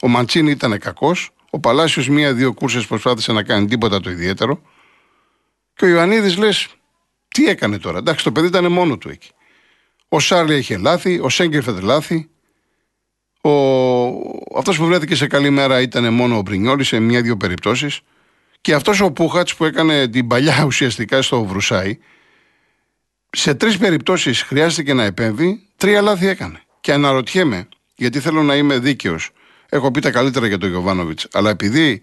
Ο 0.00 0.08
Μαντσίνη 0.08 0.50
ήταν 0.50 0.78
κακός. 0.78 1.30
Ο 1.50 1.60
Παλάσιος 1.60 2.08
μία-δύο 2.08 2.52
κούρσες 2.52 2.86
προσπάθησε 2.86 3.32
να 3.32 3.42
κάνει 3.42 3.66
τίποτα 3.66 4.00
το 4.00 4.10
ιδιαίτερο. 4.10 4.62
Και 5.74 5.84
ο 5.84 5.88
Ιωαννίδης 5.88 6.36
λες, 6.36 6.68
τι 7.28 7.46
έκανε 7.48 7.78
τώρα. 7.78 7.98
Εντάξει, 7.98 8.24
το 8.24 8.32
παιδί 8.32 8.46
ήταν 8.46 8.72
μόνο 8.72 8.98
του 8.98 9.08
εκεί. 9.08 9.30
Ο 10.08 10.20
Σάρλι 10.20 10.56
είχε 10.56 10.76
λάθη, 10.76 11.18
ο 11.18 11.28
Σέγκερφετ 11.28 11.82
λάθη. 11.82 12.28
Ο... 13.40 13.50
Αυτός 14.56 14.76
που 14.76 14.86
βρέθηκε 14.86 15.14
σε 15.14 15.26
καλή 15.26 15.50
μέρα 15.50 15.80
ήταν 15.80 16.14
μόνο 16.14 16.36
ο 16.36 16.40
Μπρινιόλης 16.42 16.88
σε 16.88 16.98
μία-δύο 16.98 17.36
περιπτώσεις. 17.36 18.00
Και 18.60 18.74
αυτός 18.74 19.00
ο 19.00 19.12
Πούχατς 19.12 19.54
που 19.54 19.64
έκανε 19.64 20.08
την 20.08 20.26
παλιά 20.26 20.64
ουσιαστικά 20.64 21.22
στο 21.22 21.44
Βρουσάι, 21.44 21.98
σε 23.30 23.54
τρεις 23.54 23.78
περιπτώσεις 23.78 24.42
χρειάστηκε 24.42 24.94
να 24.94 25.04
επέμβει, 25.04 25.62
τρία 25.76 26.00
λάθη 26.02 26.26
έκανε. 26.26 26.62
Και 26.80 26.92
αναρωτιέμαι, 26.92 27.68
γιατί 27.94 28.20
θέλω 28.20 28.42
να 28.42 28.56
είμαι 28.56 28.78
δίκαιος, 28.78 29.30
έχω 29.70 29.90
πει 29.90 30.00
τα 30.00 30.10
καλύτερα 30.10 30.46
για 30.46 30.58
τον 30.58 30.68
Γιωβάνοβιτς, 30.68 31.28
αλλά 31.32 31.50
επειδή 31.50 32.02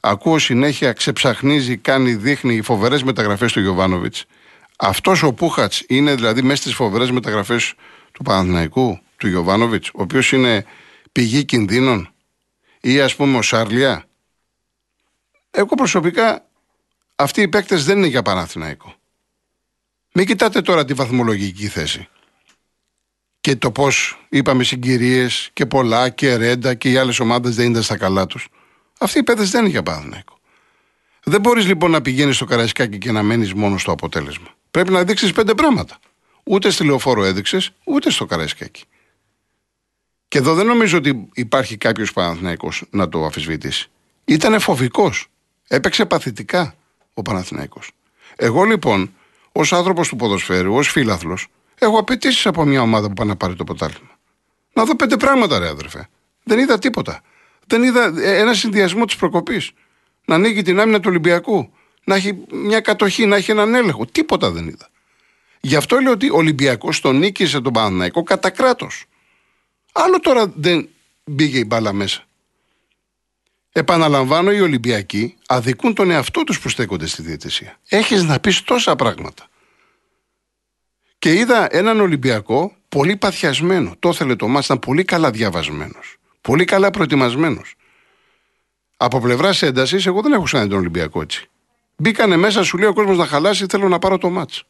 ακούω 0.00 0.38
συνέχεια 0.38 0.92
ξεψαχνίζει, 0.92 1.76
κάνει, 1.76 2.14
δείχνει 2.14 2.62
φοβερές 2.62 3.02
μεταγραφές 3.02 3.52
του 3.52 3.60
Γιωβάνοβιτς, 3.60 4.24
αυτός 4.76 5.22
ο 5.22 5.32
Πούχατς 5.32 5.84
είναι 5.88 6.14
δηλαδή 6.14 6.42
μέσα 6.42 6.62
στις 6.62 6.74
φοβερές 6.74 7.10
μεταγραφές 7.10 7.74
του 8.12 8.22
Παναθηναϊκού, 8.22 9.00
του 9.16 9.28
Γιωβάνοβιτς, 9.28 9.88
ο 9.88 10.02
οποίος 10.02 10.32
είναι 10.32 10.64
πηγή 11.12 11.44
κινδύνων, 11.44 12.12
ή 12.80 13.00
ας 13.00 13.16
πούμε 13.16 13.38
ο 13.38 13.42
Σάρλια. 13.42 14.04
Εγώ 15.50 15.74
προσωπικά 15.74 16.46
αυτοί 17.16 17.40
οι 17.40 17.48
παίκτες 17.48 17.84
δεν 17.84 17.98
είναι 17.98 18.06
για 18.06 18.22
Παναθηναϊκό. 18.22 18.94
Μην 20.14 20.26
κοιτάτε 20.26 20.62
τώρα 20.62 20.84
τη 20.84 20.94
βαθμολογική 20.94 21.68
θέση. 21.68 22.08
Και 23.42 23.56
το 23.56 23.70
πώς 23.70 24.18
είπαμε 24.28 24.64
συγκυρίες 24.64 25.50
και 25.52 25.66
πολλά 25.66 26.08
και 26.08 26.36
ρέντα 26.36 26.74
και 26.74 26.90
οι 26.90 26.96
άλλες 26.96 27.20
ομάδες 27.20 27.54
δεν 27.54 27.70
ήταν 27.70 27.82
στα 27.82 27.96
καλά 27.96 28.26
τους. 28.26 28.48
Αυτοί 28.98 29.18
οι 29.18 29.22
παίδε 29.22 29.44
δεν 29.44 29.60
είναι 29.60 29.70
για 29.70 29.82
Παναθηναϊκό. 29.82 30.38
Δεν 31.24 31.40
μπορείς 31.40 31.66
λοιπόν 31.66 31.90
να 31.90 32.02
πηγαίνεις 32.02 32.36
στο 32.36 32.44
Καραϊσκάκι 32.44 32.98
και 32.98 33.12
να 33.12 33.22
μένεις 33.22 33.54
μόνο 33.54 33.78
στο 33.78 33.92
αποτέλεσμα. 33.92 34.46
Πρέπει 34.70 34.90
να 34.90 35.04
δείξεις 35.04 35.32
πέντε 35.32 35.54
πράγματα. 35.54 35.98
Ούτε 36.44 36.70
στη 36.70 36.84
λεωφόρο 36.84 37.24
έδειξες, 37.24 37.70
ούτε 37.84 38.10
στο 38.10 38.26
Καραϊσκάκι. 38.26 38.84
Και 40.28 40.38
εδώ 40.38 40.54
δεν 40.54 40.66
νομίζω 40.66 40.98
ότι 40.98 41.28
υπάρχει 41.34 41.76
κάποιος 41.76 42.12
Παναθηναϊκός 42.12 42.84
να 42.90 43.08
το 43.08 43.24
αφισβητήσει. 43.24 43.90
Ήταν 44.24 44.60
φοβικός. 44.60 45.26
Έπαιξε 45.68 46.06
παθητικά 46.06 46.74
ο 47.14 47.22
Παναθηναϊκός. 47.22 47.90
Εγώ 48.36 48.64
λοιπόν, 48.64 49.14
ως 49.52 49.72
άνθρωπος 49.72 50.08
του 50.08 50.16
ποδοσφαίρου, 50.16 50.74
ως 50.74 50.88
φίλαθλος, 50.88 51.48
έχω 51.84 51.98
απαιτήσεις 51.98 52.46
από 52.46 52.64
μια 52.64 52.82
ομάδα 52.82 53.08
που 53.08 53.14
πάει 53.14 53.26
να 53.26 53.36
πάρει 53.36 53.54
το 53.54 53.64
ποτάλημα. 53.64 54.18
Να 54.72 54.84
δω 54.84 54.96
πέντε 54.96 55.16
πράγματα, 55.16 55.58
ρε 55.58 55.68
αδερφέ. 55.68 56.08
Δεν 56.42 56.58
είδα 56.58 56.78
τίποτα. 56.78 57.22
Δεν 57.66 57.82
είδα 57.82 58.12
ε, 58.16 58.38
ένα 58.38 58.54
συνδυασμό 58.54 59.04
της 59.04 59.16
προκοπής. 59.16 59.70
Να 60.24 60.34
ανοίγει 60.34 60.62
την 60.62 60.80
άμυνα 60.80 61.00
του 61.00 61.08
Ολυμπιακού. 61.08 61.72
Να 62.04 62.14
έχει 62.14 62.44
μια 62.50 62.80
κατοχή, 62.80 63.26
να 63.26 63.36
έχει 63.36 63.50
έναν 63.50 63.74
έλεγχο. 63.74 64.06
Τίποτα 64.06 64.50
δεν 64.50 64.68
είδα. 64.68 64.88
Γι' 65.60 65.76
αυτό 65.76 65.98
λέω 65.98 66.12
ότι 66.12 66.30
ο 66.30 66.36
Ολυμπιακός 66.36 67.00
τον 67.00 67.18
νίκησε 67.18 67.60
τον 67.60 67.72
Παναναϊκό 67.72 68.22
κατά 68.22 68.50
κράτος. 68.50 69.04
Άλλο 69.92 70.20
τώρα 70.20 70.52
δεν 70.56 70.88
μπήκε 71.24 71.58
η 71.58 71.64
μπάλα 71.66 71.92
μέσα. 71.92 72.24
Επαναλαμβάνω, 73.72 74.52
οι 74.52 74.60
Ολυμπιακοί 74.60 75.34
αδικούν 75.46 75.94
τον 75.94 76.10
εαυτό 76.10 76.44
τους 76.44 76.60
που 76.60 76.68
στέκονται 76.68 77.06
στη 77.06 77.22
διαιτησία. 77.22 77.78
Έχεις 77.88 78.22
να 78.22 78.40
πεις 78.40 78.62
τόσα 78.62 78.96
πράγματα. 78.96 79.48
Και 81.22 81.32
είδα 81.32 81.76
έναν 81.76 82.00
Ολυμπιακό 82.00 82.76
πολύ 82.88 83.16
παθιασμένο. 83.16 83.94
Το 83.98 84.08
ήθελε 84.08 84.36
το 84.36 84.48
μάτς, 84.48 84.64
ήταν 84.64 84.78
πολύ 84.78 85.04
καλά 85.04 85.30
διαβασμένος. 85.30 86.16
Πολύ 86.40 86.64
καλά 86.64 86.90
προετοιμασμένος. 86.90 87.74
Από 88.96 89.20
πλευράς 89.20 89.62
έντασης, 89.62 90.06
εγώ 90.06 90.22
δεν 90.22 90.32
έχω 90.32 90.46
σαν 90.46 90.68
τον 90.68 90.78
Ολυμπιακό 90.78 91.22
έτσι. 91.22 91.48
Μπήκανε 91.96 92.36
μέσα, 92.36 92.62
σου 92.62 92.78
λέει 92.78 92.88
ο 92.88 92.92
κόσμος 92.92 93.16
να 93.16 93.26
χαλάσει, 93.26 93.66
θέλω 93.68 93.88
να 93.88 93.98
πάρω 93.98 94.18
το 94.18 94.30
μάτς. 94.30 94.64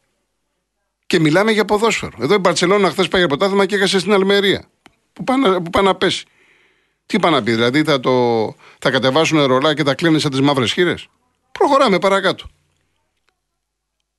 Και 1.06 1.20
μιλάμε 1.20 1.52
για 1.52 1.64
ποδόσφαιρο. 1.64 2.16
Εδώ 2.20 2.34
η 2.34 2.38
Μπαρσελόνα 2.38 2.90
χθες 2.90 3.08
πάει 3.08 3.20
για 3.20 3.28
ποτάθλημα 3.28 3.66
και 3.66 3.74
έχασε 3.74 3.98
στην 3.98 4.12
Αλμερία. 4.12 4.64
Που 5.12 5.24
πάνε, 5.24 5.60
που 5.60 5.70
πάνε 5.70 5.88
να 5.88 5.94
πέσει. 5.94 6.24
Τι 7.06 7.18
πάνε 7.18 7.36
να 7.36 7.42
πει, 7.42 7.52
δηλαδή 7.52 7.82
θα, 7.82 8.00
το, 8.00 8.44
θα 8.78 8.90
κατεβάσουν 8.90 9.44
ρολά 9.44 9.74
και 9.74 9.84
θα 9.84 9.94
κλείνουν 9.94 10.20
σαν 10.20 10.30
τις 10.30 10.40
μαύρες 10.40 10.72
χείρες; 10.72 11.08
Προχωράμε 11.52 11.98
παρακάτω. 11.98 12.46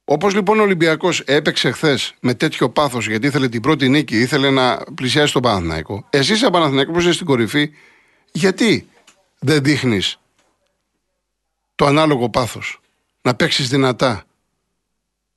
Όπως 0.05 0.33
λοιπόν 0.33 0.59
ο 0.59 0.63
Ολυμπιακός 0.63 1.19
έπαιξε 1.19 1.71
χθες 1.71 2.13
με 2.19 2.33
τέτοιο 2.33 2.69
πάθος 2.69 3.07
γιατί 3.07 3.27
ήθελε 3.27 3.49
την 3.49 3.61
πρώτη 3.61 3.89
νίκη, 3.89 4.19
ήθελε 4.19 4.49
να 4.49 4.83
πλησιάσει 4.95 5.33
τον 5.33 5.41
Παναθηναϊκό. 5.41 6.07
Εσύ, 6.09 6.35
σαν 6.35 6.51
Παναθηναϊκό 6.51 6.91
που 6.91 6.99
είσαι 6.99 7.11
στην 7.11 7.25
κορυφή, 7.25 7.71
γιατί 8.31 8.87
δεν 9.39 9.63
δείχνεις 9.63 10.19
το 11.75 11.85
ανάλογο 11.85 12.29
πάθος, 12.29 12.81
να 13.21 13.35
παίξεις 13.35 13.69
δυνατά, 13.69 14.23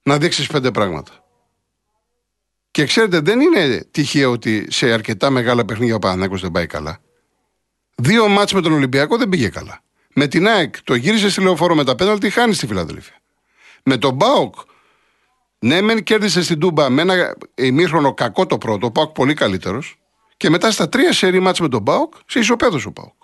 να 0.02 0.18
δείξεις 0.18 0.46
πέντε 0.46 0.70
πράγματα; 0.70 1.24
Και 2.70 2.85
ξέρετε, 2.85 3.20
δεν 3.20 3.40
είναι 3.40 3.87
τυχαίο 3.90 4.31
ότι 4.31 4.66
σε 4.70 4.92
αρκετά 4.92 5.31
μεγάλα 5.31 5.64
παιχνίδια 5.64 5.94
ο 5.94 5.98
Παναθηναϊκός 5.98 6.40
δεν 6.40 6.50
πάει 6.50 6.66
καλά. 6.66 6.98
Δύο 7.94 8.29
μάτς 8.29 8.52
με 8.52 8.61
τον 8.61 8.72
Ολυμπιακό 8.72 9.16
δεν 9.16 9.29
πήγε 9.29 9.48
καλά. 9.48 9.81
Με 10.14 10.26
την 10.26 10.48
ΑΕΚ 10.48 10.83
το 10.83 10.94
γύρισε 10.94 11.31
στη 11.31 11.40
λεωφόρο 11.40 11.74
με 11.74 11.85
τα 11.85 11.94
πέναλτι, 11.94 12.31
χάνει 12.31 12.55
στη 12.55 12.66
Φιλαδέλφια. 12.66 13.14
Με 13.88 13.96
τον 13.96 14.14
Μπάουκ, 14.14 14.55
ναι, 15.59 15.81
μεν 15.81 16.03
κέρδισε 16.03 16.42
στην 16.42 16.59
Τούμπα 16.59 16.90
με 16.90 17.03
ένα 17.03 17.37
ημίχρονο 17.55 18.14
κακό 18.14 18.46
το 18.46 18.59
πρώτο, 18.59 18.87
ο 18.87 18.90
Μπάουκ 18.90 19.11
πολύ 19.11 19.35
καλύτερος. 19.35 19.99
Και 20.37 20.51
μετά 20.51 20.70
στα 20.70 20.88
τρία 20.88 21.12
σερή 21.12 21.40
μάτς 21.40 21.61
με 21.61 21.68
τον 21.68 21.83
Μπάουκ, 21.83 22.14
σε 22.27 22.38
ισοπαίδωσε 22.38 22.88
ο 22.88 22.90
Μπάουκ. 22.90 23.22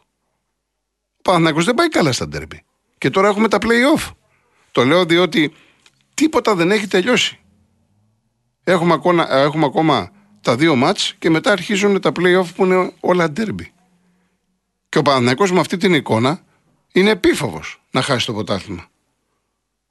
Ο 1.18 1.22
Παναθηναϊκός 1.22 1.64
δεν 1.64 1.74
πάει 1.74 1.88
καλά 1.88 2.12
στα 2.12 2.28
ντέρμπι. 2.28 2.64
Και 2.98 3.10
τώρα 3.10 3.28
έχουμε 3.28 3.48
τα 3.48 3.58
play-off. 3.60 4.10
Το 4.72 4.84
λέω 4.84 5.04
διότι 5.04 5.52
τίποτα 6.14 6.54
δεν 6.54 6.70
έχει 6.70 6.86
τελειώσει. 6.86 7.38
Έχουμε 8.64 8.92
ακόμα, 8.92 9.32
έχουμε 9.32 9.64
ακόμα 9.64 10.10
τα 10.40 10.56
δύο 10.56 10.76
μάτς 10.76 11.14
και 11.18 11.30
μετά 11.30 11.52
αρχίζουν 11.52 12.00
τα 12.00 12.12
play-off 12.16 12.46
που 12.54 12.64
είναι 12.64 12.92
όλα 13.00 13.30
ντέρμπι. 13.30 13.72
Και 14.88 14.98
ο 14.98 15.02
Παναθηναϊκός 15.02 15.52
με 15.52 15.60
αυτή 15.60 15.76
την 15.76 15.94
εικόνα 15.94 16.40
είναι 16.92 17.10
επίφοβος 17.10 17.82
να 17.90 18.02
χάσει 18.02 18.26
το 18.26 18.32
ποτάθλημα. 18.32 18.90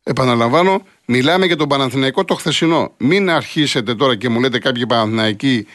Επαναλαμβάνω, 0.03 0.85
μιλάμε 1.05 1.45
για 1.45 1.55
τον 1.55 1.67
Παναθηναϊκό 1.67 2.25
το 2.25 2.35
χθεσινό. 2.35 2.93
Μην 2.97 3.29
αρχίσετε 3.29 3.95
τώρα 3.95 4.15
και 4.15 4.29
μου 4.29 4.39
λέτε 4.39 4.59
κάποιοι 4.59 4.87
Παναθηναϊκοί, 4.87 5.67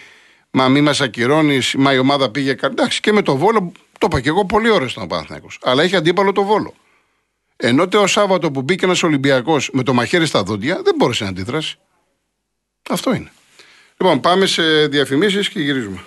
μα 0.50 0.68
μη 0.68 0.80
μας 0.80 1.00
ακυρώνεις, 1.00 1.74
μα 1.74 1.92
η 1.92 1.98
ομάδα 1.98 2.30
πήγε. 2.30 2.54
Εντάξει, 2.60 3.00
και 3.00 3.12
με 3.12 3.22
το 3.22 3.36
βόλο, 3.36 3.72
το 3.98 4.06
είπα 4.10 4.20
και 4.20 4.28
εγώ 4.28 4.44
πολύ 4.44 4.70
ωραίο 4.70 4.88
στον 4.88 5.08
Παναθηναϊκός. 5.08 5.58
Αλλά 5.62 5.82
έχει 5.82 5.96
αντίπαλο 5.96 6.32
το 6.32 6.42
βόλο. 6.42 6.74
Ενώ 7.56 7.88
το 7.88 8.06
Σάββατο 8.06 8.50
που 8.50 8.62
μπήκε 8.62 8.84
ένας 8.84 9.02
Ολυμπιακός 9.02 9.70
με 9.72 9.82
το 9.82 9.92
μαχαίρι 9.92 10.26
στα 10.26 10.42
δόντια, 10.42 10.80
δεν 10.82 10.94
μπόρεσε 10.98 11.24
να 11.24 11.30
αντιδράσει. 11.30 11.78
Αυτό 12.90 13.14
είναι. 13.14 13.30
Λοιπόν, 13.96 14.20
πάμε 14.20 14.46
σε 14.46 14.86
διαφημίσεις 14.86 15.48
και 15.48 15.60
γυρίζουμε. 15.60 16.04